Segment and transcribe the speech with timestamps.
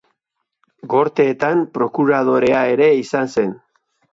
[0.93, 3.55] Gorteetan prokuradorea ere izan zen.